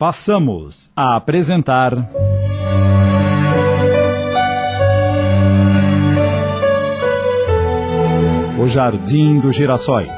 Passamos 0.00 0.90
a 0.96 1.14
apresentar. 1.14 1.92
O 8.58 8.66
Jardim 8.66 9.40
dos 9.40 9.54
Girassóis. 9.54 10.08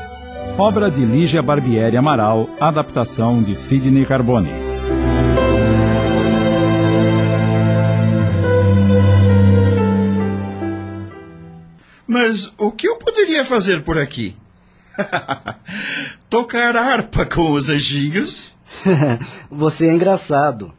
Obra 0.56 0.88
de 0.88 1.04
Lígia 1.04 1.42
Barbieri 1.42 1.96
Amaral, 1.96 2.48
adaptação 2.60 3.42
de 3.42 3.56
Sidney 3.56 4.06
Carbone. 4.06 4.50
Mas 12.06 12.54
o 12.56 12.70
que 12.70 12.86
eu 12.86 12.98
poderia 12.98 13.44
fazer 13.44 13.82
por 13.82 13.98
aqui? 13.98 14.36
Tocar 16.30 16.76
harpa 16.76 17.26
com 17.26 17.50
os 17.50 17.68
anjinhos? 17.68 18.54
Você 19.50 19.88
é 19.88 19.92
engraçado. 19.92 20.72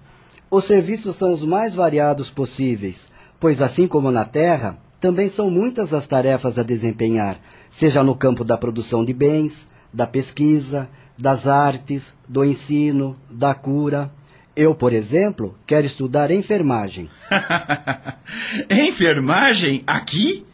Os 0.50 0.66
serviços 0.66 1.16
são 1.16 1.34
os 1.34 1.44
mais 1.44 1.74
variados 1.74 2.30
possíveis, 2.30 3.08
pois 3.40 3.62
assim 3.62 3.88
como 3.88 4.12
na 4.12 4.26
Terra, 4.26 4.78
também 5.00 5.28
são 5.28 5.50
muitas 5.50 5.94
as 5.94 6.08
tarefas 6.08 6.58
a 6.58 6.64
desempenhar, 6.64 7.38
seja 7.70 8.04
no 8.04 8.16
campo 8.16 8.44
da 8.44 8.58
produção 8.58 9.04
de 9.04 9.14
bens, 9.14 9.68
da 9.92 10.08
pesquisa, 10.08 10.88
das 11.18 11.48
artes, 11.48 12.14
do 12.28 12.46
ensino, 12.46 13.18
da 13.30 13.54
cura. 13.54 14.12
Eu, 14.56 14.76
por 14.76 14.94
exemplo, 14.94 15.56
quero 15.66 15.86
estudar 15.86 16.32
enfermagem. 16.32 17.10
enfermagem? 18.70 19.84
Aqui? 19.86 20.46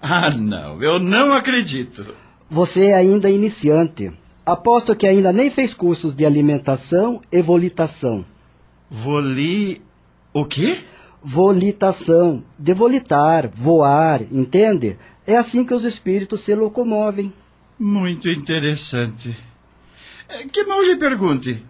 Ah, 0.00 0.30
não, 0.30 0.82
eu 0.82 0.98
não 0.98 1.32
acredito. 1.32 2.14
Você 2.48 2.86
é 2.86 2.94
ainda 2.94 3.28
iniciante. 3.28 4.12
Aposto 4.48 4.96
que 4.96 5.06
ainda 5.06 5.30
nem 5.30 5.50
fez 5.50 5.74
cursos 5.74 6.14
de 6.14 6.24
alimentação 6.24 7.20
e 7.30 7.42
volitação. 7.42 8.24
Voli. 8.90 9.82
O 10.32 10.46
quê? 10.46 10.78
Volitação. 11.22 12.42
De 12.58 12.72
volitar, 12.72 13.50
voar, 13.54 14.22
entende? 14.32 14.96
É 15.26 15.36
assim 15.36 15.66
que 15.66 15.74
os 15.74 15.84
espíritos 15.84 16.40
se 16.40 16.54
locomovem. 16.54 17.30
Muito 17.78 18.30
interessante. 18.30 19.36
Que 20.50 20.64
mal 20.64 20.82
lhe 20.82 20.96
pergunte. 20.96 21.62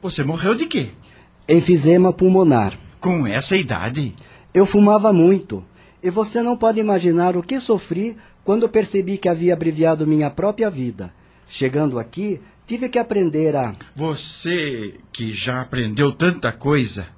Você 0.00 0.24
morreu 0.24 0.54
de 0.54 0.64
quê? 0.64 0.92
Enfisema 1.46 2.14
pulmonar. 2.14 2.78
Com 2.98 3.26
essa 3.26 3.58
idade? 3.58 4.14
Eu 4.54 4.64
fumava 4.64 5.12
muito. 5.12 5.62
E 6.02 6.08
você 6.08 6.40
não 6.40 6.56
pode 6.56 6.80
imaginar 6.80 7.36
o 7.36 7.42
que 7.42 7.60
sofri 7.60 8.16
quando 8.42 8.70
percebi 8.70 9.18
que 9.18 9.28
havia 9.28 9.52
abreviado 9.52 10.06
minha 10.06 10.30
própria 10.30 10.70
vida. 10.70 11.12
Chegando 11.50 11.98
aqui, 11.98 12.40
tive 12.64 12.88
que 12.88 12.96
aprender 12.96 13.56
a. 13.56 13.72
Você 13.96 15.00
que 15.12 15.32
já 15.32 15.60
aprendeu 15.60 16.12
tanta 16.12 16.52
coisa, 16.52 17.08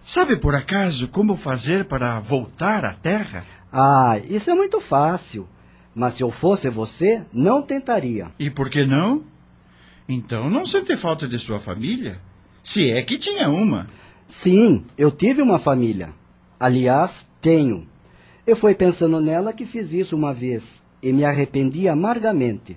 sabe 0.00 0.36
por 0.36 0.52
acaso 0.52 1.06
como 1.06 1.36
fazer 1.36 1.84
para 1.84 2.18
voltar 2.18 2.84
à 2.84 2.92
Terra? 2.92 3.46
Ah, 3.72 4.18
isso 4.28 4.50
é 4.50 4.54
muito 4.54 4.80
fácil. 4.80 5.48
Mas 5.94 6.14
se 6.14 6.24
eu 6.24 6.30
fosse 6.32 6.68
você, 6.68 7.22
não 7.32 7.62
tentaria. 7.62 8.32
E 8.36 8.50
por 8.50 8.68
que 8.68 8.84
não? 8.84 9.22
Então 10.08 10.50
não 10.50 10.66
sente 10.66 10.96
falta 10.96 11.28
de 11.28 11.38
sua 11.38 11.60
família? 11.60 12.20
Se 12.64 12.90
é 12.90 13.00
que 13.02 13.16
tinha 13.16 13.48
uma. 13.48 13.86
Sim, 14.26 14.84
eu 14.98 15.12
tive 15.12 15.40
uma 15.40 15.60
família. 15.60 16.10
Aliás, 16.58 17.24
tenho. 17.40 17.86
Eu 18.44 18.56
fui 18.56 18.74
pensando 18.74 19.20
nela 19.20 19.52
que 19.52 19.64
fiz 19.64 19.92
isso 19.92 20.16
uma 20.16 20.34
vez 20.34 20.82
e 21.00 21.12
me 21.12 21.24
arrependi 21.24 21.88
amargamente. 21.88 22.76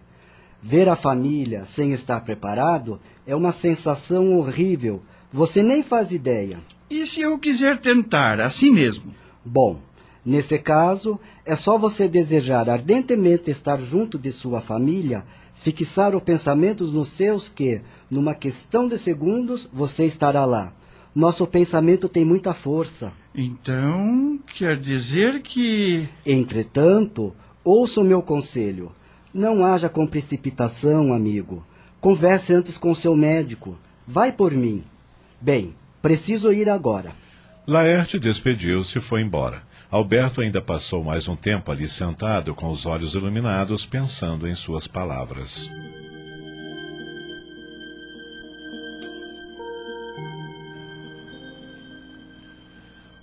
Ver 0.62 0.88
a 0.88 0.96
família 0.96 1.66
sem 1.66 1.92
estar 1.92 2.22
preparado 2.22 3.00
é 3.26 3.36
uma 3.36 3.52
sensação 3.52 4.38
horrível. 4.38 5.02
Você 5.34 5.64
nem 5.64 5.82
faz 5.82 6.12
ideia. 6.12 6.60
E 6.90 7.08
se 7.08 7.22
eu 7.22 7.40
quiser 7.40 7.80
tentar 7.80 8.40
assim 8.40 8.70
mesmo? 8.70 9.12
Bom, 9.44 9.80
nesse 10.24 10.60
caso, 10.60 11.20
é 11.46 11.56
só 11.56 11.78
você 11.78 12.08
desejar 12.08 12.70
ardentemente 12.70 13.50
estar 13.50 13.80
junto 13.80 14.20
de 14.20 14.32
sua 14.32 14.62
família, 14.62 15.24
fixar 15.56 16.16
os 16.16 16.22
pensamentos 16.22 16.94
nos 16.94 17.10
seus 17.10 17.50
que, 17.50 17.82
numa 18.10 18.36
questão 18.36 18.88
de 18.88 19.00
segundos, 19.00 19.68
você 19.74 20.06
estará 20.06 20.46
lá. 20.46 20.74
Nosso 21.16 21.48
pensamento 21.48 22.08
tem 22.08 22.24
muita 22.24 22.54
força. 22.54 23.12
Então, 23.34 24.40
quer 24.46 24.78
dizer 24.78 25.42
que. 25.42 26.08
Entretanto, 26.26 27.34
ouça 27.64 28.00
o 28.02 28.04
meu 28.04 28.22
conselho. 28.22 28.92
Não 29.34 29.66
haja 29.66 29.88
com 29.88 30.06
precipitação, 30.06 31.14
amigo. 31.14 31.66
Converse 32.02 32.54
antes 32.54 32.78
com 32.78 32.94
seu 32.94 33.16
médico. 33.16 33.78
Vai 34.06 34.32
por 34.32 34.52
mim. 34.52 34.84
Bem, 35.40 35.74
preciso 36.02 36.52
ir 36.52 36.70
agora. 36.70 37.14
Laerte 37.66 38.20
despediu-se 38.20 38.98
e 38.98 39.02
foi 39.02 39.22
embora. 39.22 39.64
Alberto 39.90 40.42
ainda 40.42 40.62
passou 40.62 41.04
mais 41.04 41.28
um 41.28 41.36
tempo 41.36 41.72
ali 41.72 41.88
sentado, 41.88 42.56
com 42.56 42.70
os 42.70 42.86
olhos 42.86 43.14
iluminados, 43.14 43.86
pensando 43.86 44.48
em 44.48 44.56
suas 44.56 44.88
palavras. 44.88 45.70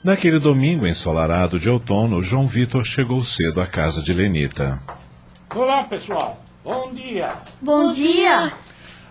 Naquele 0.02 0.38
domingo 0.38 0.86
ensolarado 0.86 1.58
de 1.58 1.68
outono, 1.68 2.22
João 2.22 2.46
Vitor 2.46 2.84
chegou 2.84 3.20
cedo 3.20 3.60
à 3.60 3.66
casa 3.66 4.00
de 4.00 4.12
Lenita. 4.12 4.80
Olá, 5.54 5.84
pessoal. 5.84 6.42
Bom 6.62 6.92
dia. 6.92 7.36
Bom 7.60 7.90
dia. 7.90 8.52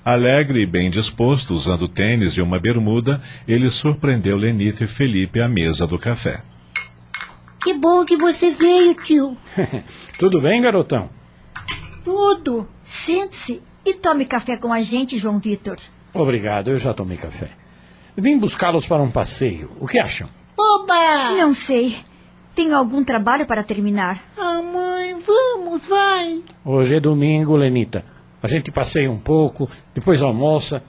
Alegre 0.05 0.61
e 0.61 0.65
bem 0.67 0.89
disposto, 0.91 1.51
usando 1.51 1.87
tênis 1.87 2.33
e 2.33 2.41
uma 2.41 2.59
bermuda, 2.59 3.21
ele 3.47 3.69
surpreendeu 3.71 4.37
Lenita 4.37 4.83
e 4.83 4.87
Felipe 4.87 5.41
à 5.41 5.47
mesa 5.47 5.87
do 5.87 5.97
café. 5.97 6.43
Que 7.61 7.73
bom 7.73 8.05
que 8.05 8.15
você 8.15 8.51
veio, 8.51 8.93
tio. 8.93 9.35
Tudo 10.19 10.39
bem, 10.39 10.61
garotão? 10.61 11.09
Tudo. 12.05 12.67
Sente-se 12.83 13.61
e 13.83 13.95
tome 13.95 14.25
café 14.25 14.57
com 14.57 14.71
a 14.71 14.79
gente, 14.79 15.17
João 15.17 15.39
Vitor. 15.39 15.77
Obrigado, 16.13 16.69
eu 16.69 16.77
já 16.77 16.93
tomei 16.93 17.17
café. 17.17 17.49
Vim 18.15 18.37
buscá-los 18.37 18.85
para 18.85 19.01
um 19.01 19.11
passeio. 19.11 19.71
O 19.79 19.87
que 19.87 19.99
acham? 19.99 20.29
Oba! 20.55 21.31
Não 21.35 21.53
sei. 21.53 21.97
Tenho 22.57 22.75
algum 22.75 23.03
trabalho 23.03 23.45
para 23.45 23.63
terminar. 23.63 24.19
Ah, 24.35 24.63
mãe, 24.63 25.15
vamos, 25.19 25.87
vai. 25.87 26.41
Hoje 26.65 26.95
é 26.95 26.99
domingo, 26.99 27.55
Lenita. 27.55 28.03
A 28.41 28.47
gente 28.47 28.71
passeia 28.71 29.11
um 29.11 29.19
pouco, 29.19 29.69
depois 29.93 30.23
almoça. 30.23 30.81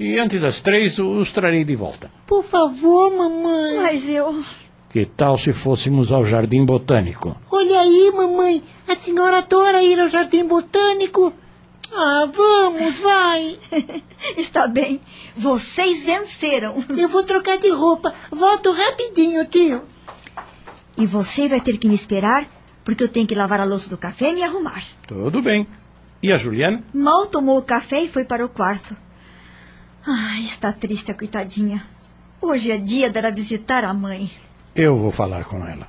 E 0.00 0.18
antes 0.18 0.40
das 0.40 0.60
três 0.60 0.98
os 0.98 1.30
trarei 1.30 1.62
de 1.62 1.76
volta. 1.76 2.10
Por 2.26 2.42
favor, 2.42 3.16
mamãe. 3.16 3.76
Mas 3.76 4.08
eu. 4.08 4.42
Que 4.90 5.06
tal 5.06 5.38
se 5.38 5.52
fôssemos 5.52 6.10
ao 6.10 6.26
Jardim 6.26 6.64
Botânico? 6.66 7.36
Olha 7.52 7.82
aí, 7.82 8.10
mamãe. 8.12 8.60
A 8.88 8.96
senhora 8.96 9.38
adora 9.38 9.80
ir 9.80 10.00
ao 10.00 10.08
Jardim 10.08 10.44
Botânico. 10.44 11.32
Ah, 11.94 12.28
vamos, 12.34 12.98
vai. 12.98 13.60
Está 14.36 14.66
bem. 14.66 15.00
Vocês 15.36 16.04
venceram. 16.04 16.84
Eu 16.98 17.08
vou 17.08 17.22
trocar 17.22 17.58
de 17.58 17.70
roupa. 17.70 18.12
Volto 18.28 18.72
rapidinho, 18.72 19.46
tio. 19.46 19.82
E 21.02 21.06
você 21.06 21.48
vai 21.48 21.60
ter 21.60 21.78
que 21.78 21.88
me 21.88 21.96
esperar, 21.96 22.46
porque 22.84 23.02
eu 23.02 23.08
tenho 23.08 23.26
que 23.26 23.34
lavar 23.34 23.60
a 23.60 23.64
louça 23.64 23.90
do 23.90 23.98
café 23.98 24.30
e 24.30 24.34
me 24.36 24.44
arrumar. 24.44 24.84
Tudo 25.04 25.42
bem. 25.42 25.66
E 26.22 26.32
a 26.32 26.36
Juliana? 26.36 26.80
Mal 26.94 27.26
tomou 27.26 27.58
o 27.58 27.62
café 27.62 28.04
e 28.04 28.08
foi 28.08 28.24
para 28.24 28.46
o 28.46 28.48
quarto. 28.48 28.96
Ah, 30.06 30.38
está 30.38 30.72
triste 30.72 31.10
a 31.10 31.14
coitadinha. 31.14 31.84
Hoje 32.40 32.70
é 32.70 32.78
dia 32.78 33.10
dela 33.10 33.32
visitar 33.32 33.84
a 33.84 33.92
mãe. 33.92 34.30
Eu 34.76 34.96
vou 34.96 35.10
falar 35.10 35.44
com 35.44 35.66
ela. 35.66 35.88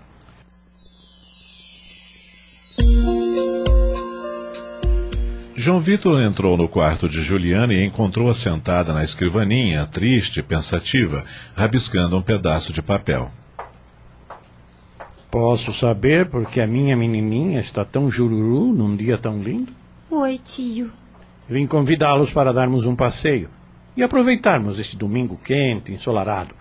João 5.56 5.80
Vitor 5.80 6.20
entrou 6.24 6.58
no 6.58 6.68
quarto 6.68 7.08
de 7.08 7.22
Juliana 7.22 7.72
e 7.72 7.86
encontrou-a 7.86 8.34
sentada 8.34 8.92
na 8.92 9.04
escrivaninha, 9.04 9.86
triste, 9.86 10.42
pensativa, 10.42 11.24
rabiscando 11.56 12.18
um 12.18 12.22
pedaço 12.24 12.74
de 12.74 12.82
papel. 12.82 13.32
Posso 15.34 15.74
saber 15.74 16.28
por 16.28 16.46
que 16.46 16.62
a 16.62 16.68
minha 16.68 16.96
menininha 16.96 17.60
está 17.60 17.84
tão 17.84 18.12
jururu 18.12 18.72
num 18.72 18.96
dia 18.96 19.18
tão 19.18 19.42
lindo? 19.42 19.74
Oi, 20.12 20.38
tio. 20.38 20.92
Vim 21.50 21.66
convidá-los 21.66 22.32
para 22.32 22.54
darmos 22.54 22.86
um 22.86 22.96
passeio 22.96 23.50
e 23.98 24.04
aproveitarmos 24.04 24.78
este 24.78 24.96
domingo 24.96 25.36
quente, 25.44 25.92
ensolarado. 25.92 26.54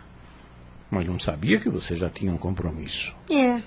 Mas 0.91 1.07
não 1.07 1.21
sabia 1.21 1.61
que 1.61 1.69
você 1.69 1.95
já 1.97 2.09
tinha 2.09 2.33
um 2.33 2.39
compromisso. 2.39 3.15
É. 3.31 3.61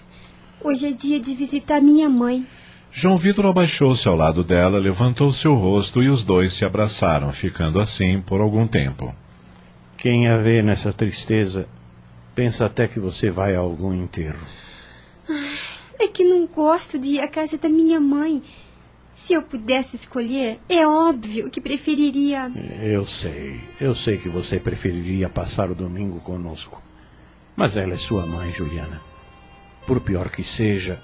Hoje 0.60 0.88
é 0.88 0.92
dia 0.92 1.20
de 1.20 1.36
visitar 1.36 1.80
minha 1.80 2.10
mãe. 2.10 2.44
João 2.92 3.16
Vitor 3.16 3.46
abaixou-se 3.46 4.08
ao 4.08 4.16
lado 4.16 4.44
dela, 4.44 4.80
levantou 4.80 5.32
seu 5.32 5.54
rosto 5.54 6.02
e 6.02 6.10
os 6.10 6.24
dois 6.24 6.52
se 6.52 6.66
abraçaram, 6.66 7.32
ficando 7.32 7.80
assim 7.80 8.20
por 8.22 8.42
algum 8.42 8.66
tempo. 8.66 9.14
Quem 9.98 10.28
a 10.28 10.38
vê 10.38 10.64
nessa 10.64 10.92
tristeza 10.92 11.68
pensa 12.34 12.66
até 12.66 12.88
que 12.88 13.00
você 13.00 13.30
vai 13.30 13.54
a 13.54 13.60
algum 13.60 13.94
enterro. 13.94 14.65
É 16.00 16.08
que 16.08 16.24
não 16.24 16.46
gosto 16.46 17.00
de 17.00 17.16
ir 17.16 17.20
à 17.20 17.28
casa 17.28 17.58
da 17.58 17.70
minha 17.70 18.00
mãe. 18.00 18.44
Se 19.16 19.34
eu 19.34 19.42
pudesse 19.42 19.96
escolher, 19.96 20.60
é 20.68 20.86
óbvio 20.86 21.50
que 21.50 21.62
preferiria. 21.62 22.52
Eu 22.84 23.08
sei, 23.08 23.62
eu 23.80 23.96
sei 23.96 24.18
que 24.18 24.28
você 24.28 24.60
preferiria 24.60 25.30
passar 25.30 25.72
o 25.72 25.76
domingo 25.76 26.20
conosco. 26.20 26.82
Mas 27.56 27.78
ela 27.78 27.94
é 27.94 27.98
sua 27.98 28.26
mãe, 28.26 28.52
Juliana. 28.52 29.02
Por 29.88 30.02
pior 30.02 30.30
que 30.30 30.44
seja, 30.44 31.00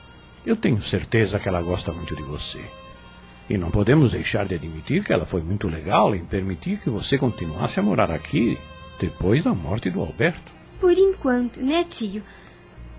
eu 0.45 0.57
tenho 0.57 0.81
certeza 0.81 1.39
que 1.39 1.47
ela 1.47 1.61
gosta 1.61 1.93
muito 1.93 2.13
de 2.13 2.23
você. 2.23 2.59
E 3.49 3.57
não 3.57 3.71
podemos 3.71 4.11
deixar 4.11 4.45
de 4.45 4.55
admitir 4.55 5.03
que 5.03 5.13
ela 5.13 5.25
foi 5.25 5.41
muito 5.41 5.67
legal 5.69 6.13
em 6.13 6.25
permitir 6.25 6.79
que 6.79 6.89
você 6.89 7.17
continuasse 7.17 7.79
a 7.79 7.83
morar 7.83 8.11
aqui 8.11 8.57
depois 8.99 9.43
da 9.43 9.53
morte 9.53 9.89
do 9.89 10.01
Alberto. 10.01 10.51
Por 10.79 10.93
enquanto, 10.93 11.61
né, 11.61 11.85
tio? 11.89 12.23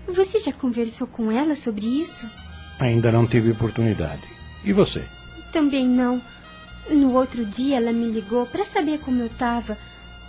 Você 0.07 0.39
já 0.39 0.51
conversou 0.51 1.07
com 1.07 1.31
ela 1.31 1.55
sobre 1.55 1.85
isso? 1.85 2.27
Ainda 2.79 3.11
não 3.11 3.25
tive 3.25 3.51
oportunidade. 3.51 4.23
E 4.63 4.73
você? 4.73 5.03
Também 5.51 5.87
não. 5.87 6.21
No 6.89 7.13
outro 7.13 7.45
dia 7.45 7.77
ela 7.77 7.91
me 7.91 8.11
ligou 8.11 8.45
para 8.45 8.65
saber 8.65 8.99
como 8.99 9.21
eu 9.21 9.27
estava. 9.27 9.77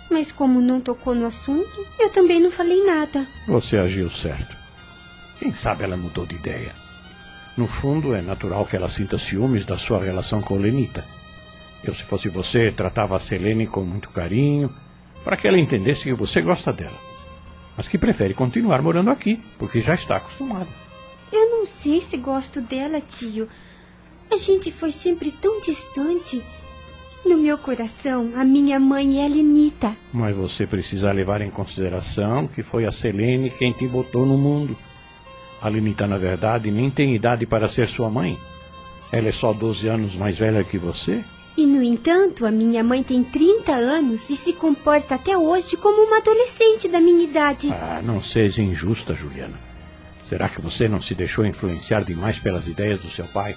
Mas 0.09 0.31
como 0.31 0.61
não 0.61 0.79
tocou 0.79 1.15
no 1.15 1.25
assunto, 1.25 1.85
eu 1.99 2.09
também 2.09 2.39
não 2.39 2.51
falei 2.51 2.85
nada. 2.85 3.25
Você 3.47 3.77
agiu 3.77 4.09
certo. 4.09 4.55
Quem 5.39 5.51
sabe 5.53 5.83
ela 5.83 5.97
mudou 5.97 6.25
de 6.25 6.35
ideia. 6.35 6.73
No 7.57 7.67
fundo, 7.67 8.13
é 8.13 8.21
natural 8.21 8.65
que 8.65 8.75
ela 8.75 8.89
sinta 8.89 9.17
ciúmes 9.17 9.65
da 9.65 9.77
sua 9.77 10.03
relação 10.03 10.41
com 10.41 10.57
Lenita. 10.57 11.03
Eu, 11.83 11.93
se 11.93 12.03
fosse 12.03 12.29
você, 12.29 12.71
tratava 12.71 13.15
a 13.15 13.19
Selene 13.19 13.65
com 13.67 13.81
muito 13.81 14.09
carinho, 14.09 14.73
para 15.23 15.37
que 15.37 15.47
ela 15.47 15.59
entendesse 15.59 16.03
que 16.03 16.13
você 16.13 16.41
gosta 16.41 16.73
dela. 16.73 17.04
Mas 17.77 17.87
que 17.87 17.97
prefere 17.97 18.33
continuar 18.33 18.81
morando 18.81 19.09
aqui, 19.09 19.39
porque 19.57 19.81
já 19.81 19.95
está 19.95 20.17
acostumada. 20.17 20.67
Eu 21.31 21.49
não 21.49 21.65
sei 21.65 22.01
se 22.01 22.17
gosto 22.17 22.61
dela, 22.61 23.01
tio. 23.01 23.47
A 24.31 24.37
gente 24.37 24.71
foi 24.71 24.91
sempre 24.91 25.31
tão 25.31 25.59
distante. 25.59 26.41
No 27.25 27.37
meu 27.37 27.57
coração, 27.57 28.31
a 28.35 28.43
minha 28.43 28.79
mãe 28.79 29.19
é 29.19 29.25
a 29.25 29.27
Lenita. 29.27 29.95
Mas 30.13 30.35
você 30.35 30.67
precisa 30.67 31.11
levar 31.11 31.41
em 31.41 31.49
consideração 31.49 32.47
que 32.47 32.61
foi 32.61 32.85
a 32.85 32.91
Selene 32.91 33.49
quem 33.49 33.71
te 33.71 33.87
botou 33.87 34.25
no 34.25 34.37
mundo. 34.37 34.77
A 35.61 35.67
Lenita, 35.67 36.05
na 36.05 36.17
verdade, 36.17 36.69
nem 36.69 36.89
tem 36.89 37.15
idade 37.15 37.45
para 37.45 37.67
ser 37.67 37.87
sua 37.87 38.09
mãe. 38.09 38.37
Ela 39.11 39.29
é 39.29 39.31
só 39.31 39.53
12 39.53 39.87
anos 39.87 40.15
mais 40.15 40.37
velha 40.37 40.63
que 40.63 40.77
você. 40.77 41.23
E, 41.57 41.65
no 41.65 41.81
entanto, 41.81 42.45
a 42.45 42.51
minha 42.51 42.83
mãe 42.83 43.01
tem 43.01 43.23
30 43.23 43.71
anos 43.71 44.29
e 44.29 44.35
se 44.35 44.51
comporta 44.51 45.15
até 45.15 45.37
hoje 45.37 45.77
como 45.77 46.03
uma 46.03 46.17
adolescente 46.17 46.87
da 46.89 46.99
minha 46.99 47.23
idade. 47.23 47.71
Ah, 47.71 48.01
não 48.03 48.21
seja 48.21 48.61
injusta, 48.61 49.13
Juliana. 49.13 49.57
Será 50.27 50.49
que 50.49 50.59
você 50.59 50.87
não 50.87 51.01
se 51.01 51.15
deixou 51.15 51.45
influenciar 51.45 52.03
demais 52.03 52.39
pelas 52.39 52.67
ideias 52.67 52.99
do 52.99 53.09
seu 53.09 53.25
pai? 53.25 53.55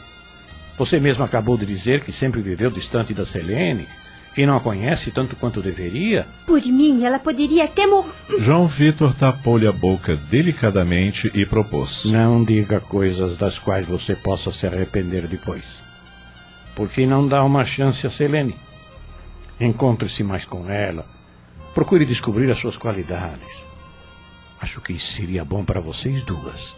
Você 0.76 1.00
mesmo 1.00 1.24
acabou 1.24 1.56
de 1.56 1.66
dizer 1.66 2.04
que 2.04 2.12
sempre 2.12 2.40
viveu 2.40 2.70
distante 2.70 3.12
da 3.12 3.26
Selene, 3.26 3.88
que 4.32 4.46
não 4.46 4.56
a 4.56 4.60
conhece 4.60 5.10
tanto 5.10 5.34
quanto 5.34 5.60
deveria. 5.60 6.24
Por 6.46 6.62
mim, 6.62 7.04
ela 7.04 7.18
poderia 7.18 7.64
até 7.64 7.84
morrer. 7.84 8.12
João 8.38 8.68
Vitor 8.68 9.12
tapou-lhe 9.12 9.66
a 9.66 9.72
boca 9.72 10.14
delicadamente 10.30 11.32
e 11.34 11.44
propôs. 11.44 12.04
Não 12.04 12.44
diga 12.44 12.78
coisas 12.78 13.36
das 13.36 13.58
quais 13.58 13.88
você 13.88 14.14
possa 14.14 14.52
se 14.52 14.68
arrepender 14.68 15.26
depois. 15.26 15.87
Por 16.78 16.88
que 16.88 17.04
não 17.04 17.26
dá 17.26 17.42
uma 17.42 17.64
chance 17.64 18.06
a 18.06 18.10
Selene? 18.10 18.54
Encontre-se 19.58 20.22
mais 20.22 20.44
com 20.44 20.70
ela. 20.70 21.04
Procure 21.74 22.06
descobrir 22.06 22.48
as 22.52 22.58
suas 22.58 22.76
qualidades. 22.76 23.64
Acho 24.60 24.80
que 24.80 24.96
seria 24.96 25.44
bom 25.44 25.64
para 25.64 25.80
vocês 25.80 26.22
duas. 26.22 26.76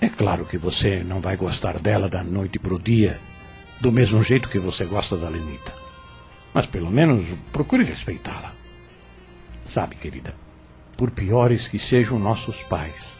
É 0.00 0.08
claro 0.08 0.44
que 0.44 0.56
você 0.56 1.02
não 1.02 1.20
vai 1.20 1.36
gostar 1.36 1.80
dela 1.80 2.08
da 2.08 2.22
noite 2.22 2.60
para 2.60 2.74
o 2.74 2.78
dia, 2.78 3.18
do 3.80 3.90
mesmo 3.90 4.22
jeito 4.22 4.48
que 4.48 4.60
você 4.60 4.84
gosta 4.84 5.16
da 5.16 5.28
Lenita. 5.28 5.74
Mas 6.54 6.66
pelo 6.66 6.88
menos 6.88 7.26
procure 7.50 7.82
respeitá-la. 7.82 8.52
Sabe, 9.66 9.96
querida, 9.96 10.32
por 10.96 11.10
piores 11.10 11.66
que 11.66 11.80
sejam 11.80 12.20
nossos 12.20 12.62
pais, 12.68 13.16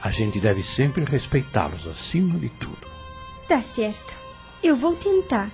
a 0.00 0.10
gente 0.10 0.40
deve 0.40 0.62
sempre 0.62 1.04
respeitá-los 1.04 1.86
acima 1.86 2.38
de 2.38 2.48
tudo. 2.48 2.88
Tá 3.46 3.60
certo. 3.60 4.23
Eu 4.64 4.74
vou 4.74 4.96
tentar. 4.96 5.50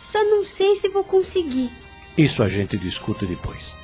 Só 0.00 0.24
não 0.24 0.46
sei 0.46 0.74
se 0.74 0.88
vou 0.88 1.04
conseguir. 1.04 1.70
Isso 2.16 2.42
a 2.42 2.48
gente 2.48 2.78
discute 2.78 3.26
depois. 3.26 3.74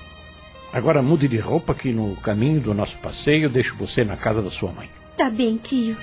Agora 0.73 1.03
mude 1.03 1.29
de 1.29 1.37
roupa 1.37 1.75
que 1.75 1.93
no 1.93 2.17
caminho 2.17 2.61
do 2.61 2.73
nosso 2.73 2.97
passeio 2.99 3.51
deixo 3.51 3.77
você 3.77 4.03
na 4.03 4.17
casa 4.17 4.41
da 4.41 4.51
sua 4.51 4.73
mãe. 4.73 4.91
Tá 5.15 5.29
bem, 5.29 5.59
tio. 5.59 5.97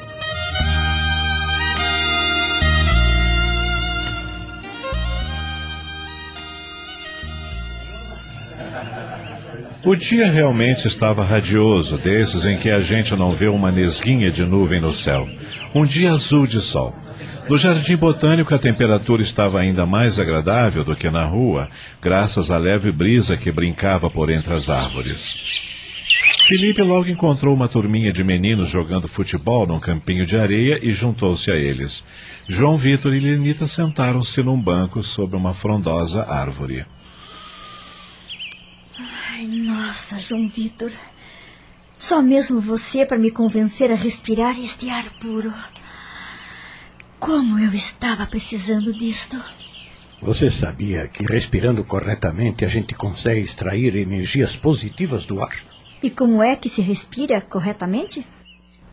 O 9.86 9.96
dia 9.96 10.32
realmente 10.32 10.88
estava 10.88 11.26
radioso, 11.26 11.98
desses 11.98 12.46
em 12.46 12.58
que 12.58 12.72
a 12.72 12.80
gente 12.80 13.14
não 13.18 13.34
vê 13.34 13.50
uma 13.50 13.70
nesguinha 13.70 14.32
de 14.32 14.46
nuvem 14.46 14.80
no 14.80 14.94
céu. 14.94 15.28
Um 15.76 15.86
dia 15.86 16.14
azul 16.14 16.48
de 16.48 16.62
sol. 16.62 16.96
No 17.50 17.58
jardim 17.58 17.98
botânico, 17.98 18.56
a 18.56 18.58
temperatura 18.58 19.22
estava 19.22 19.60
ainda 19.60 19.86
mais 19.86 20.22
agradável 20.22 20.86
do 20.86 20.96
que 20.96 21.10
na 21.10 21.26
rua, 21.26 21.70
graças 22.02 22.50
à 22.50 22.58
leve 22.58 22.94
brisa 22.94 23.36
que 23.36 23.52
brincava 23.52 24.10
por 24.10 24.30
entre 24.30 24.54
as 24.54 24.70
árvores. 24.70 25.36
Felipe 26.48 26.82
logo 26.82 27.10
encontrou 27.10 27.54
uma 27.54 27.68
turminha 27.68 28.14
de 28.14 28.24
meninos 28.24 28.70
jogando 28.70 29.10
futebol 29.10 29.68
num 29.68 29.82
campinho 29.82 30.26
de 30.26 30.38
areia 30.38 30.80
e 30.82 30.92
juntou-se 30.92 31.52
a 31.52 31.56
eles. 31.56 32.06
João 32.48 32.78
Vitor 32.78 33.14
e 33.14 33.20
Lenita 33.20 33.68
sentaram-se 33.68 34.42
num 34.42 34.62
banco 34.62 35.04
sob 35.04 35.36
uma 35.36 35.54
frondosa 35.54 36.24
árvore. 36.24 36.86
Ai, 38.98 39.48
nossa, 39.94 40.18
João 40.18 40.50
Vitor. 40.50 40.92
Só 42.00 42.20
mesmo 42.20 42.60
você 42.60 43.06
para 43.06 43.20
me 43.20 43.30
convencer 43.30 43.92
a 43.92 43.96
respirar 43.96 44.60
este 44.60 44.90
ar 44.90 45.06
puro. 45.22 45.54
Como 47.20 47.60
eu 47.60 47.72
estava 47.74 48.26
precisando 48.26 48.92
disto. 48.92 49.40
Você 50.20 50.50
sabia 50.50 51.08
que 51.08 51.24
respirando 51.24 51.84
corretamente 51.84 52.66
a 52.66 52.68
gente 52.68 52.96
consegue 52.96 53.42
extrair 53.42 53.96
energias 53.96 54.56
positivas 54.56 55.28
do 55.28 55.40
ar? 55.40 55.56
E 56.02 56.10
como 56.10 56.42
é 56.42 56.56
que 56.56 56.70
se 56.70 56.82
respira 56.82 57.40
corretamente? 57.40 58.26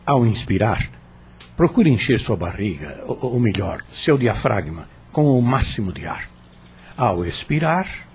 Ao 0.05 0.23
inspirar, 0.23 0.87
procure 1.57 1.89
encher 1.89 2.19
sua 2.19 2.37
barriga, 2.37 3.03
ou, 3.07 3.33
ou 3.33 3.39
melhor, 3.39 3.83
seu 3.91 4.19
diafragma, 4.19 4.87
com 5.11 5.35
o 5.37 5.41
máximo 5.41 5.91
de 5.91 6.05
ar. 6.05 6.29
Ao 6.95 7.25
expirar, 7.25 8.10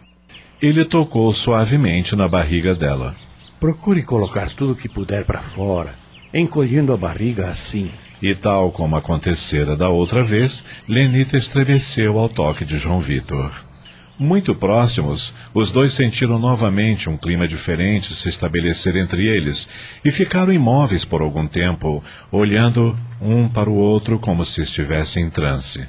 Ele 0.60 0.86
tocou 0.86 1.30
suavemente 1.32 2.16
na 2.16 2.26
barriga 2.26 2.74
dela. 2.74 3.14
procure 3.60 4.02
colocar 4.02 4.50
tudo 4.50 4.72
o 4.72 4.76
que 4.76 4.88
puder 4.88 5.24
para 5.24 5.42
fora, 5.42 5.94
encolhendo 6.32 6.92
a 6.92 6.96
barriga 6.96 7.48
assim. 7.48 7.90
E 8.22 8.34
tal 8.34 8.72
como 8.72 8.96
acontecera 8.96 9.76
da 9.76 9.90
outra 9.90 10.22
vez, 10.22 10.64
Lenita 10.88 11.36
estremeceu 11.36 12.18
ao 12.18 12.28
toque 12.28 12.64
de 12.64 12.78
João 12.78 13.00
Vitor. 13.00 13.52
Muito 14.18 14.54
próximos, 14.54 15.34
os 15.52 15.70
dois 15.70 15.92
sentiram 15.92 16.38
novamente 16.38 17.10
um 17.10 17.18
clima 17.18 17.46
diferente 17.46 18.14
se 18.14 18.30
estabelecer 18.30 18.96
entre 18.96 19.26
eles 19.26 19.68
e 20.02 20.10
ficaram 20.10 20.54
imóveis 20.54 21.04
por 21.04 21.20
algum 21.20 21.46
tempo, 21.46 22.02
olhando 22.32 22.96
um 23.20 23.46
para 23.46 23.68
o 23.68 23.74
outro 23.74 24.18
como 24.18 24.42
se 24.42 24.62
estivessem 24.62 25.24
em 25.24 25.30
transe. 25.30 25.86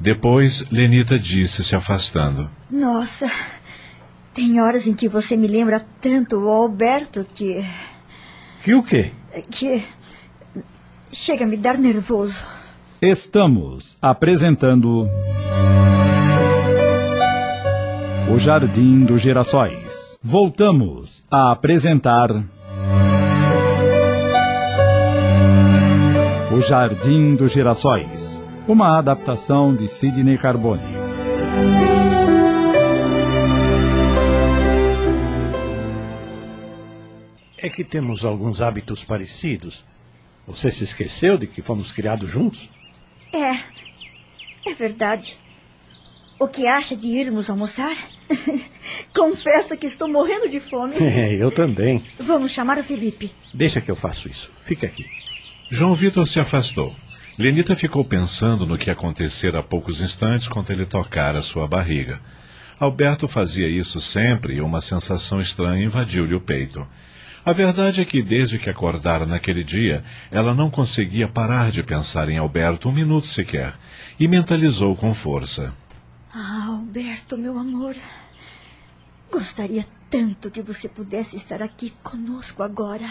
Depois, 0.00 0.64
Lenita 0.70 1.18
disse 1.18 1.62
se 1.62 1.76
afastando. 1.76 2.50
Nossa, 2.70 3.30
tem 4.38 4.60
horas 4.60 4.86
em 4.86 4.94
que 4.94 5.08
você 5.08 5.36
me 5.36 5.48
lembra 5.48 5.84
tanto 6.00 6.36
o 6.36 6.48
Alberto 6.48 7.26
que. 7.34 7.66
Que 8.62 8.72
o 8.72 8.84
quê? 8.84 9.10
que. 9.50 9.82
chega 11.10 11.42
a 11.42 11.46
me 11.46 11.56
dar 11.56 11.76
nervoso. 11.76 12.46
Estamos 13.02 13.98
apresentando. 14.00 15.08
O 18.32 18.38
Jardim 18.38 19.04
dos 19.04 19.20
Girassóis. 19.20 20.16
Voltamos 20.22 21.26
a 21.28 21.50
apresentar. 21.50 22.30
O 26.56 26.60
Jardim 26.60 27.34
dos 27.34 27.50
Girassóis. 27.50 28.44
Uma 28.68 29.00
adaptação 29.00 29.74
de 29.74 29.88
Sidney 29.88 30.38
Carbone. 30.38 30.98
É 37.68 37.70
que 37.70 37.84
temos 37.84 38.24
alguns 38.24 38.62
hábitos 38.62 39.04
parecidos. 39.04 39.84
Você 40.46 40.72
se 40.72 40.84
esqueceu 40.84 41.36
de 41.36 41.46
que 41.46 41.60
fomos 41.60 41.92
criados 41.92 42.30
juntos? 42.30 42.66
É. 43.30 43.60
É 44.66 44.72
verdade. 44.72 45.38
O 46.40 46.48
que 46.48 46.66
acha 46.66 46.96
de 46.96 47.08
irmos 47.08 47.50
almoçar? 47.50 47.94
Confesso 49.14 49.76
que 49.76 49.84
estou 49.84 50.08
morrendo 50.08 50.48
de 50.48 50.60
fome. 50.60 50.94
É, 50.98 51.34
eu 51.34 51.50
também. 51.50 52.02
Vamos 52.18 52.52
chamar 52.52 52.78
o 52.78 52.82
Felipe. 52.82 53.30
Deixa 53.52 53.82
que 53.82 53.90
eu 53.90 53.96
faço 53.96 54.30
isso. 54.30 54.50
Fica 54.64 54.86
aqui. 54.86 55.04
João 55.68 55.94
Vitor 55.94 56.26
se 56.26 56.40
afastou. 56.40 56.96
Lenita 57.38 57.76
ficou 57.76 58.02
pensando 58.02 58.64
no 58.64 58.78
que 58.78 58.90
acontecera 58.90 59.58
há 59.58 59.62
poucos 59.62 60.00
instantes 60.00 60.48
quando 60.48 60.70
ele 60.70 60.86
tocara 60.86 61.42
sua 61.42 61.68
barriga. 61.68 62.18
Alberto 62.80 63.28
fazia 63.28 63.68
isso 63.68 64.00
sempre 64.00 64.54
e 64.54 64.62
uma 64.62 64.80
sensação 64.80 65.38
estranha 65.38 65.84
invadiu-lhe 65.84 66.34
o 66.34 66.40
peito. 66.40 66.88
A 67.48 67.52
verdade 67.54 68.02
é 68.02 68.04
que, 68.04 68.20
desde 68.22 68.58
que 68.58 68.68
acordara 68.68 69.24
naquele 69.24 69.64
dia, 69.64 70.04
ela 70.30 70.52
não 70.52 70.70
conseguia 70.70 71.26
parar 71.26 71.70
de 71.70 71.82
pensar 71.82 72.28
em 72.28 72.36
Alberto 72.36 72.90
um 72.90 72.92
minuto 72.92 73.26
sequer, 73.26 73.74
e 74.20 74.28
mentalizou 74.28 74.94
com 74.94 75.14
força. 75.14 75.72
Ah, 76.30 76.66
Alberto, 76.66 77.38
meu 77.38 77.56
amor. 77.58 77.96
Gostaria 79.32 79.86
tanto 80.10 80.50
que 80.50 80.60
você 80.60 80.90
pudesse 80.90 81.36
estar 81.36 81.62
aqui 81.62 81.94
conosco 82.02 82.62
agora. 82.62 83.08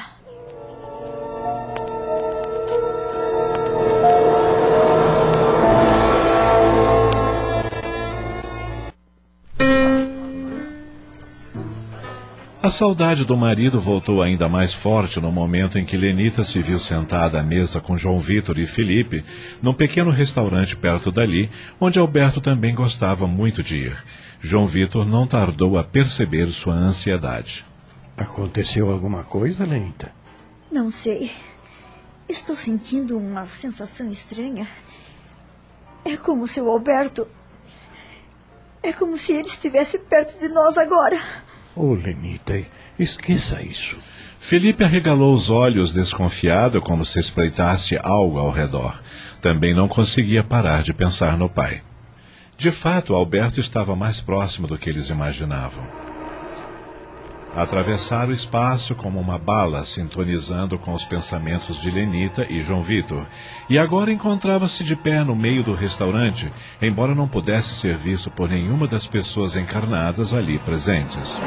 A 12.67 12.69
saudade 12.69 13.24
do 13.24 13.38
marido 13.38 13.79
voltou 13.79 14.21
ainda 14.21 14.50
mais 14.50 14.74
forte 14.74 15.21
no 15.21 15.31
momento 15.31 15.79
em 15.79 15.86
que 15.86 15.95
Lenita 15.95 16.43
se 16.43 16.59
viu 16.62 16.77
sentada 16.77 17.39
à 17.39 17.41
mesa 17.41 17.79
com 17.79 17.97
João 17.97 18.19
Vitor 18.19 18.59
e 18.59 18.67
Felipe, 18.67 19.24
num 19.62 19.74
pequeno 19.74 20.12
restaurante 20.12 20.75
perto 20.75 21.09
dali, 21.09 21.50
onde 21.79 21.97
Alberto 21.97 22.41
também 22.41 22.75
gostava 22.75 23.25
muito 23.25 23.63
de 23.63 23.77
ir. 23.77 24.03
João 24.41 24.67
Vitor 24.67 25.05
não 25.05 25.25
tardou 25.25 25.77
a 25.77 25.83
perceber 25.86 26.50
sua 26.50 26.74
ansiedade. 26.74 27.65
Aconteceu 28.17 28.91
alguma 28.91 29.24
coisa, 29.24 29.63
Lenita? 29.63 30.12
Não 30.69 30.91
sei. 30.91 31.31
Estou 32.27 32.53
sentindo 32.53 33.17
uma 33.17 33.45
sensação 33.45 34.12
estranha. 34.12 34.67
É 36.03 36.17
como 36.17 36.45
se 36.45 36.59
o 36.59 36.69
Alberto. 36.69 37.29
É 38.83 38.91
como 38.91 39.17
se 39.17 39.31
ele 39.31 39.47
estivesse 39.47 39.97
perto 39.97 40.38
de 40.38 40.50
nós 40.50 40.77
agora. 40.77 41.47
Oh, 41.79 41.93
Lenita, 41.93 42.60
esqueça 42.98 43.62
isso. 43.62 43.98
Felipe 44.39 44.84
arregalou 44.84 45.31
os 45.36 45.51
olhos 45.51 45.93
desconfiado, 45.93 46.81
como 46.81 47.05
se 47.05 47.19
espreitasse 47.19 48.00
algo 48.01 48.39
ao 48.39 48.50
redor. 48.50 49.00
Também 49.43 49.75
não 49.75 49.88
conseguia 49.88 50.43
parar 50.43 50.81
de 50.81 50.91
pensar 50.91 51.38
no 51.38 51.48
pai. 51.48 51.84
De 52.57 52.72
fato, 52.72 53.13
Alberto 53.13 53.60
estava 53.60 53.96
mais 53.96 54.19
próximo 54.19 54.65
do 54.65 54.75
que 54.75 54.89
eles 54.89 55.12
imaginavam. 55.12 55.84
Atravessaram 57.55 58.29
o 58.29 58.34
espaço 58.34 58.96
como 58.96 59.19
uma 59.19 59.38
bala, 59.38 59.84
sintonizando 59.84 60.77
com 60.79 60.93
os 60.93 61.05
pensamentos 61.05 61.79
de 61.79 61.89
Lenita 61.91 62.46
e 62.50 62.62
João 62.62 62.81
Vitor, 62.81 63.25
e 63.69 63.77
agora 63.77 64.12
encontrava-se 64.12 64.84
de 64.84 64.96
pé 64.96 65.24
no 65.24 65.36
meio 65.36 65.63
do 65.63 65.74
restaurante, 65.74 66.51
embora 66.81 67.15
não 67.15 67.27
pudesse 67.27 67.75
ser 67.75 67.98
visto 67.98 68.29
por 68.29 68.50
nenhuma 68.50 68.88
das 68.88 69.07
pessoas 69.07 69.55
encarnadas 69.55 70.34
ali 70.34 70.60
presentes. 70.60 71.39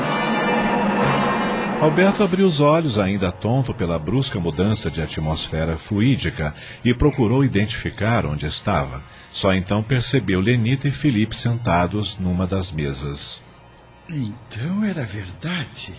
Alberto 1.81 2.23
abriu 2.23 2.45
os 2.45 2.61
olhos, 2.61 2.99
ainda 2.99 3.33
tonto 3.33 3.73
pela 3.73 3.99
brusca 3.99 4.39
mudança 4.39 4.91
de 4.91 5.01
atmosfera 5.01 5.79
fluídica, 5.79 6.55
e 6.85 6.93
procurou 6.93 7.43
identificar 7.43 8.27
onde 8.27 8.45
estava. 8.45 9.03
Só 9.31 9.55
então 9.55 9.83
percebeu 9.83 10.41
Lenita 10.41 10.89
e 10.89 10.91
Felipe 10.91 11.35
sentados 11.35 12.19
numa 12.19 12.47
das 12.47 12.71
mesas. 12.71 13.43
Então 14.11 14.85
era 14.85 15.07
verdade. 15.07 15.95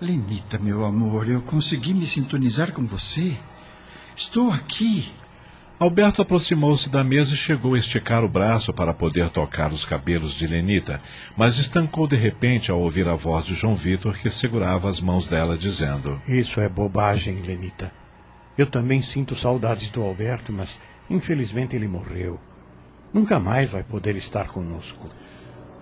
Lenita, 0.00 0.58
meu 0.58 0.84
amor, 0.84 1.28
eu 1.28 1.40
consegui 1.40 1.94
me 1.94 2.04
sintonizar 2.04 2.72
com 2.72 2.84
você. 2.84 3.36
Estou 4.16 4.50
aqui. 4.50 5.12
Alberto 5.84 6.22
aproximou-se 6.22 6.88
da 6.88 7.04
mesa 7.04 7.34
e 7.34 7.36
chegou 7.36 7.74
a 7.74 7.78
esticar 7.78 8.24
o 8.24 8.28
braço 8.28 8.72
para 8.72 8.94
poder 8.94 9.28
tocar 9.28 9.70
os 9.70 9.84
cabelos 9.84 10.32
de 10.32 10.46
Lenita, 10.46 10.98
mas 11.36 11.58
estancou 11.58 12.08
de 12.08 12.16
repente 12.16 12.70
ao 12.70 12.80
ouvir 12.80 13.06
a 13.06 13.14
voz 13.14 13.44
de 13.44 13.54
João 13.54 13.74
Vitor 13.74 14.16
que 14.16 14.30
segurava 14.30 14.88
as 14.88 14.98
mãos 14.98 15.28
dela, 15.28 15.58
dizendo: 15.58 16.22
Isso 16.26 16.58
é 16.58 16.70
bobagem, 16.70 17.42
Lenita. 17.42 17.92
Eu 18.56 18.64
também 18.66 19.02
sinto 19.02 19.36
saudades 19.36 19.90
do 19.90 20.00
Alberto, 20.00 20.50
mas 20.50 20.80
infelizmente 21.10 21.76
ele 21.76 21.86
morreu. 21.86 22.40
Nunca 23.12 23.38
mais 23.38 23.68
vai 23.68 23.82
poder 23.82 24.16
estar 24.16 24.46
conosco. 24.46 25.06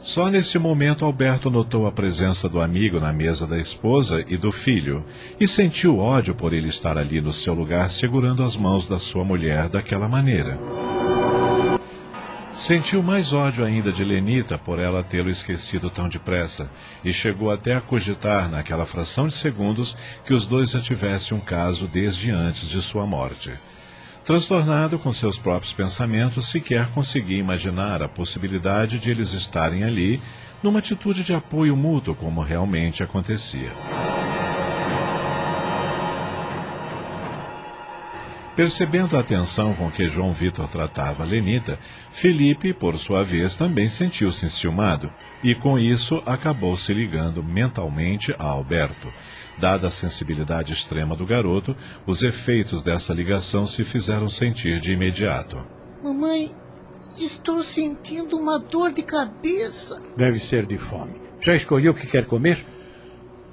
Só 0.02 0.28
nesse 0.28 0.58
momento 0.58 1.04
Alberto 1.04 1.48
notou 1.48 1.86
a 1.86 1.92
presença 1.92 2.48
do 2.48 2.60
amigo 2.60 2.98
na 2.98 3.12
mesa 3.12 3.46
da 3.46 3.56
esposa 3.56 4.24
e 4.26 4.36
do 4.36 4.50
filho, 4.50 5.04
e 5.38 5.46
sentiu 5.46 5.98
ódio 5.98 6.34
por 6.34 6.52
ele 6.52 6.66
estar 6.66 6.98
ali 6.98 7.20
no 7.20 7.32
seu 7.32 7.54
lugar 7.54 7.88
segurando 7.88 8.42
as 8.42 8.56
mãos 8.56 8.88
da 8.88 8.98
sua 8.98 9.24
mulher 9.24 9.68
daquela 9.68 10.08
maneira. 10.08 10.58
Sentiu 12.52 13.00
mais 13.00 13.32
ódio 13.32 13.64
ainda 13.64 13.92
de 13.92 14.04
Lenita 14.04 14.58
por 14.58 14.80
ela 14.80 15.04
tê-lo 15.04 15.30
esquecido 15.30 15.88
tão 15.88 16.08
depressa, 16.08 16.68
e 17.04 17.12
chegou 17.12 17.52
até 17.52 17.76
a 17.76 17.80
cogitar, 17.80 18.50
naquela 18.50 18.84
fração 18.84 19.28
de 19.28 19.34
segundos, 19.34 19.96
que 20.26 20.34
os 20.34 20.48
dois 20.48 20.70
já 20.70 20.80
tivessem 20.80 21.36
um 21.36 21.40
caso 21.40 21.86
desde 21.86 22.28
antes 22.32 22.68
de 22.68 22.82
sua 22.82 23.06
morte. 23.06 23.52
Transtornado 24.24 25.00
com 25.00 25.12
seus 25.12 25.36
próprios 25.36 25.72
pensamentos, 25.72 26.46
sequer 26.46 26.92
conseguia 26.92 27.38
imaginar 27.38 28.02
a 28.02 28.08
possibilidade 28.08 29.00
de 29.00 29.10
eles 29.10 29.32
estarem 29.32 29.82
ali, 29.82 30.22
numa 30.62 30.78
atitude 30.78 31.24
de 31.24 31.34
apoio 31.34 31.76
mútuo, 31.76 32.14
como 32.14 32.40
realmente 32.40 33.02
acontecia. 33.02 33.72
Percebendo 38.54 39.16
a 39.16 39.20
atenção 39.20 39.74
com 39.74 39.90
que 39.90 40.06
João 40.06 40.32
Vitor 40.32 40.68
tratava 40.68 41.24
Lenita, 41.24 41.76
Felipe, 42.10 42.72
por 42.72 42.96
sua 42.98 43.24
vez, 43.24 43.56
também 43.56 43.88
sentiu-se 43.88 44.44
enciumado, 44.44 45.10
e 45.42 45.54
com 45.54 45.78
isso 45.78 46.22
acabou 46.24 46.76
se 46.76 46.94
ligando 46.94 47.42
mentalmente 47.42 48.34
a 48.38 48.44
Alberto. 48.44 49.12
Dada 49.58 49.88
a 49.88 49.90
sensibilidade 49.90 50.72
extrema 50.72 51.14
do 51.16 51.26
garoto, 51.26 51.76
os 52.06 52.22
efeitos 52.22 52.82
dessa 52.82 53.12
ligação 53.12 53.64
se 53.64 53.84
fizeram 53.84 54.28
sentir 54.28 54.80
de 54.80 54.92
imediato. 54.92 55.58
Mamãe, 56.02 56.50
estou 57.18 57.62
sentindo 57.62 58.36
uma 58.36 58.58
dor 58.58 58.92
de 58.92 59.02
cabeça. 59.02 60.00
Deve 60.16 60.38
ser 60.38 60.66
de 60.66 60.78
fome. 60.78 61.20
Já 61.40 61.54
escolheu 61.54 61.92
o 61.92 61.94
que 61.94 62.06
quer 62.06 62.24
comer? 62.24 62.64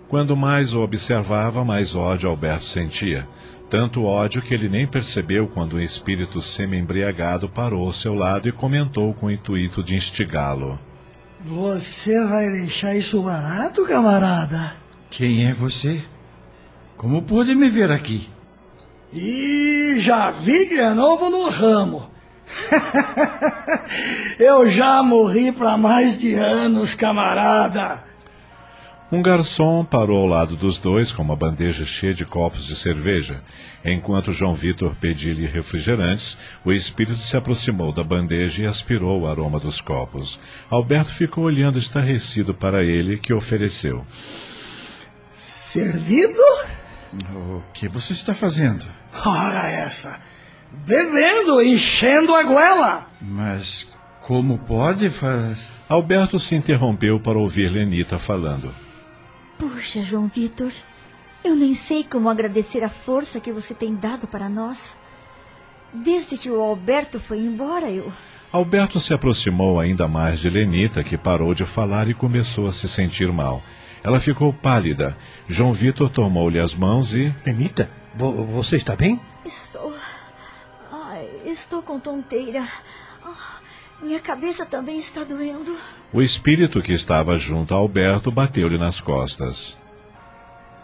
Quando 0.08 0.36
mais 0.36 0.74
o 0.74 0.81
observava, 0.81 1.63
mais 1.63 1.96
ódio 1.96 2.29
Alberto 2.29 2.65
sentia. 2.65 3.27
Tanto 3.69 4.03
ódio 4.03 4.41
que 4.41 4.53
ele 4.53 4.67
nem 4.67 4.88
percebeu 4.88 5.48
quando 5.48 5.75
um 5.75 5.79
espírito 5.79 6.41
semi-embriagado 6.41 7.48
parou 7.48 7.86
ao 7.86 7.93
seu 7.93 8.15
lado 8.15 8.50
e 8.50 8.51
comentou 8.51 9.13
com 9.13 9.27
o 9.27 9.31
intuito 9.31 9.84
de 9.84 9.93
instigá-lo. 9.93 10.79
Você 11.46 12.24
vai 12.25 12.50
deixar 12.50 12.96
isso 12.96 13.22
barato, 13.22 13.86
camarada? 13.86 14.74
Quem 15.10 15.48
é 15.48 15.53
você? 15.53 16.03
Como 16.98 17.24
pôde 17.24 17.55
me 17.55 17.69
ver 17.69 17.91
aqui? 17.91 18.29
E 19.13 19.96
já 20.00 20.31
vi 20.31 20.67
de 20.67 20.81
novo 20.89 21.29
no 21.29 21.50
ramo. 21.50 22.10
Eu 24.38 24.69
já 24.69 25.01
morri 25.01 25.51
para 25.51 25.77
mais 25.77 26.17
de 26.17 26.34
anos, 26.34 26.93
camarada. 26.93 28.03
Um 29.12 29.24
garçom 29.24 29.84
parou 29.84 30.20
ao 30.20 30.28
lado 30.28 30.56
dos 30.56 30.78
dois 30.78 31.12
com 31.12 31.24
uma 31.24 31.36
bandeja 31.36 31.84
cheia 31.84 32.13
de 32.13 32.25
copos 32.25 32.63
de 32.63 32.75
cerveja. 32.75 33.42
Enquanto 33.84 34.32
João 34.32 34.54
Vitor 34.54 34.94
pedia-lhe 35.01 35.48
refrigerantes, 35.48 36.38
o 36.63 36.72
espírito 36.72 37.18
se 37.18 37.36
aproximou 37.36 37.92
da 37.92 38.04
bandeja 38.04 38.63
e 38.63 38.68
aspirou 38.68 39.22
o 39.22 39.28
aroma 39.28 39.60
dos 39.60 39.82
copos. 39.82 40.39
Alberto 40.70 41.12
ficou 41.12 41.46
olhando 41.46 41.80
estarrecido 41.80 42.54
para 42.54 42.84
ele, 42.84 43.18
que 43.18 43.34
ofereceu. 43.34 44.06
Servido? 45.32 46.44
O 47.34 47.63
que 47.74 47.88
você 47.88 48.13
está 48.13 48.36
fazendo? 48.36 48.86
Ora 49.25 49.72
essa! 49.72 50.20
Bebendo, 50.86 51.60
enchendo 51.63 52.36
a 52.36 52.44
goela! 52.44 53.08
Mas 53.20 53.98
como 54.22 54.60
pode 54.60 55.10
fazer? 55.10 55.58
Alberto 55.88 56.38
se 56.38 56.54
interrompeu 56.54 57.20
para 57.20 57.39
ouvir 57.39 57.72
Lenita 57.72 58.20
falando. 58.20 58.72
Puxa, 59.60 60.01
João 60.01 60.28
Vitor, 60.28 60.72
eu 61.44 61.54
nem 61.54 61.75
sei 61.75 62.01
como 62.01 62.30
agradecer 62.30 62.82
a 62.82 62.89
força 62.89 63.42
que 63.42 63.51
você 63.51 63.74
tem 63.74 63.94
dado 63.94 64.25
para 64.25 64.48
nós. 64.48 64.98
Desde 65.94 66.38
que 66.38 66.50
o 66.50 66.62
Alberto 66.62 67.20
foi 67.20 67.39
embora, 67.39 67.92
eu. 67.92 68.10
Alberto 68.54 69.01
se 69.01 69.13
aproximou 69.13 69.78
ainda 69.78 70.08
mais 70.08 70.39
de 70.39 70.50
Lenita, 70.50 71.04
que 71.04 71.18
parou 71.18 71.54
de 71.54 71.66
falar 71.66 72.08
e 72.08 72.13
começou 72.13 72.68
a 72.68 72.72
se 72.72 72.88
sentir 72.88 73.32
mal. 73.34 73.62
Ela 74.01 74.20
ficou 74.20 74.54
pálida. 74.54 75.18
João 75.48 75.74
Vitor 75.74 76.10
tomou-lhe 76.10 76.58
as 76.58 76.74
mãos 76.74 77.13
e. 77.13 77.36
Lenita, 77.46 77.92
vo 78.16 78.32
você 78.32 78.78
está 78.78 78.96
bem? 78.96 79.20
Estou. 79.46 79.94
Ai, 80.89 81.28
estou 81.46 81.84
com 81.84 82.00
tonteira. 82.00 82.66
Minha 84.01 84.20
cabeça 84.20 84.65
também 84.65 84.98
está 84.98 85.24
doendo. 85.24 85.77
O 86.13 86.22
espírito 86.22 86.82
que 86.82 86.94
estava 86.94 87.38
junto 87.38 87.74
a 87.74 87.77
Alberto 87.77 88.32
bateu-lhe 88.32 88.77
nas 88.77 89.00
costas. 89.00 89.77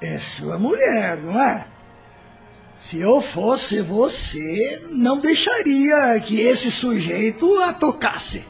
É 0.01 0.17
sua 0.17 0.59
mulher, 0.59 1.17
não 1.17 1.39
é? 1.41 1.65
Se 2.75 2.99
eu 2.99 3.21
fosse 3.21 3.81
você, 3.81 4.81
não 4.91 5.19
deixaria 5.19 6.19
que 6.19 6.41
esse 6.41 6.69
sujeito 6.69 7.47
a 7.61 7.73
tocasse. 7.73 8.45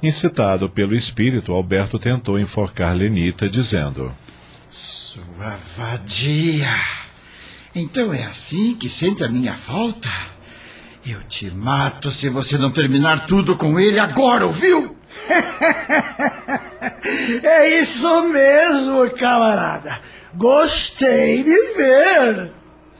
Incitado 0.00 0.70
pelo 0.70 0.94
espírito, 0.94 1.52
Alberto 1.52 1.98
tentou 1.98 2.38
enforcar 2.38 2.94
Lenita, 2.94 3.48
dizendo: 3.48 4.14
Sua 4.68 5.58
vadia! 5.76 6.76
Então 7.74 8.14
é 8.14 8.22
assim 8.22 8.76
que 8.76 8.88
sente 8.88 9.24
a 9.24 9.28
minha 9.28 9.54
falta? 9.54 10.10
Eu 11.06 11.22
te 11.24 11.50
mato 11.50 12.10
se 12.10 12.30
você 12.30 12.56
não 12.56 12.70
terminar 12.70 13.26
tudo 13.26 13.56
com 13.56 13.78
ele 13.78 13.98
agora, 13.98 14.46
ouviu? 14.46 14.96
é 17.42 17.78
isso 17.78 18.22
mesmo, 18.28 19.10
camarada. 19.10 20.00
Gostei 20.34 21.42
de 21.42 21.74
ver. 21.74 22.50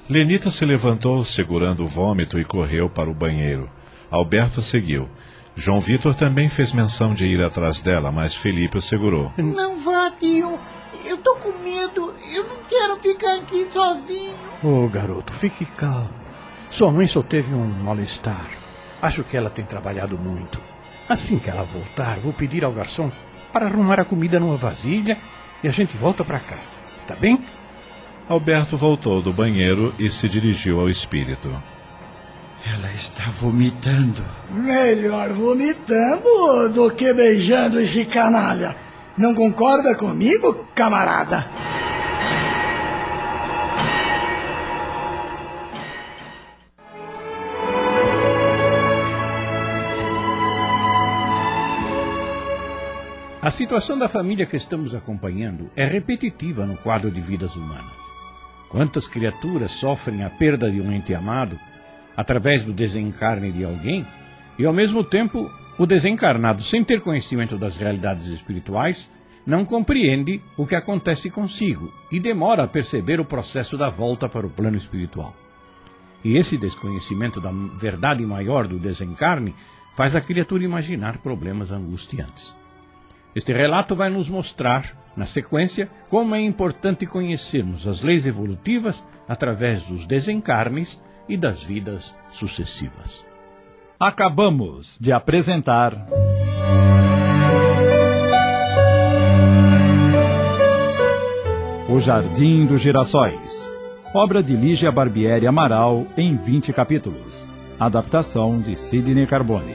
Lenita 0.08 0.50
se 0.50 0.66
levantou 0.66 1.24
segurando 1.24 1.82
o 1.82 1.88
vômito 1.88 2.38
e 2.38 2.44
correu 2.44 2.90
para 2.90 3.08
o 3.08 3.14
banheiro. 3.14 3.70
Alberto 4.10 4.60
seguiu. 4.60 5.08
João 5.56 5.80
Vitor 5.80 6.14
também 6.14 6.50
fez 6.50 6.72
menção 6.72 7.14
de 7.14 7.24
ir 7.24 7.42
atrás 7.42 7.80
dela, 7.80 8.12
mas 8.12 8.34
Felipe 8.34 8.76
o 8.76 8.82
segurou. 8.82 9.32
Não 9.38 9.76
vá, 9.76 10.10
tio. 10.10 10.58
Eu 11.06 11.16
tô 11.18 11.36
com 11.36 11.52
medo. 11.62 12.14
Eu 12.34 12.44
não 12.44 12.56
quero 12.68 13.00
ficar 13.00 13.36
aqui 13.36 13.66
sozinho. 13.70 14.34
Ô, 14.62 14.84
oh, 14.84 14.88
garoto, 14.88 15.32
fique 15.32 15.64
calmo. 15.64 16.23
Sua 16.74 16.90
mãe 16.90 17.06
só 17.06 17.22
teve 17.22 17.54
um 17.54 17.64
mal-estar. 17.64 18.50
Acho 19.00 19.22
que 19.22 19.36
ela 19.36 19.48
tem 19.48 19.64
trabalhado 19.64 20.18
muito. 20.18 20.60
Assim 21.08 21.38
que 21.38 21.48
ela 21.48 21.62
voltar, 21.62 22.18
vou 22.18 22.32
pedir 22.32 22.64
ao 22.64 22.72
garçom 22.72 23.12
para 23.52 23.66
arrumar 23.66 24.00
a 24.00 24.04
comida 24.04 24.40
numa 24.40 24.56
vasilha 24.56 25.16
e 25.62 25.68
a 25.68 25.70
gente 25.70 25.96
volta 25.96 26.24
para 26.24 26.40
casa. 26.40 26.80
Está 26.98 27.14
bem? 27.14 27.38
Alberto 28.28 28.76
voltou 28.76 29.22
do 29.22 29.32
banheiro 29.32 29.94
e 30.00 30.10
se 30.10 30.28
dirigiu 30.28 30.80
ao 30.80 30.90
espírito. 30.90 31.48
Ela 32.66 32.92
está 32.92 33.30
vomitando. 33.30 34.24
Melhor 34.50 35.28
vomitando 35.28 36.70
do 36.70 36.90
que 36.90 37.14
beijando 37.14 37.78
esse 37.78 38.04
canalha. 38.04 38.74
Não 39.16 39.32
concorda 39.32 39.94
comigo, 39.94 40.66
camarada? 40.74 41.46
A 53.44 53.50
situação 53.50 53.98
da 53.98 54.08
família 54.08 54.46
que 54.46 54.56
estamos 54.56 54.94
acompanhando 54.94 55.70
é 55.76 55.84
repetitiva 55.84 56.64
no 56.64 56.78
quadro 56.78 57.10
de 57.10 57.20
vidas 57.20 57.54
humanas. 57.54 57.92
Quantas 58.70 59.06
criaturas 59.06 59.70
sofrem 59.72 60.24
a 60.24 60.30
perda 60.30 60.70
de 60.70 60.80
um 60.80 60.90
ente 60.90 61.14
amado 61.14 61.60
através 62.16 62.64
do 62.64 62.72
desencarne 62.72 63.52
de 63.52 63.62
alguém 63.62 64.06
e, 64.58 64.64
ao 64.64 64.72
mesmo 64.72 65.04
tempo, 65.04 65.50
o 65.76 65.84
desencarnado, 65.84 66.62
sem 66.62 66.82
ter 66.82 67.02
conhecimento 67.02 67.58
das 67.58 67.76
realidades 67.76 68.28
espirituais, 68.28 69.12
não 69.44 69.62
compreende 69.66 70.40
o 70.56 70.66
que 70.66 70.74
acontece 70.74 71.28
consigo 71.28 71.92
e 72.10 72.18
demora 72.18 72.62
a 72.62 72.66
perceber 72.66 73.20
o 73.20 73.26
processo 73.26 73.76
da 73.76 73.90
volta 73.90 74.26
para 74.26 74.46
o 74.46 74.50
plano 74.50 74.78
espiritual. 74.78 75.36
E 76.24 76.38
esse 76.38 76.56
desconhecimento 76.56 77.42
da 77.42 77.52
verdade 77.78 78.24
maior 78.24 78.66
do 78.66 78.78
desencarne 78.78 79.54
faz 79.94 80.16
a 80.16 80.20
criatura 80.22 80.64
imaginar 80.64 81.18
problemas 81.18 81.70
angustiantes. 81.70 82.63
Este 83.34 83.52
relato 83.52 83.96
vai 83.96 84.10
nos 84.10 84.28
mostrar 84.28 84.96
na 85.16 85.26
sequência, 85.26 85.88
como 86.08 86.34
é 86.34 86.40
importante 86.40 87.06
conhecermos 87.06 87.86
as 87.86 88.02
leis 88.02 88.26
evolutivas 88.26 89.04
através 89.28 89.82
dos 89.82 90.06
desencarnes 90.06 91.02
e 91.28 91.36
das 91.36 91.62
vidas 91.62 92.14
sucessivas. 92.28 93.26
Acabamos 93.98 94.98
de 95.00 95.12
apresentar. 95.12 96.06
O 101.88 102.00
Jardim 102.00 102.66
dos 102.66 102.80
Girassóis. 102.80 103.74
Obra 104.12 104.42
de 104.42 104.56
Lígia 104.56 104.92
Barbieri 104.92 105.46
Amaral 105.46 106.06
em 106.16 106.36
20 106.36 106.72
capítulos. 106.72 107.50
Adaptação 107.78 108.60
de 108.60 108.76
Sidney 108.76 109.26
Carbone. 109.26 109.74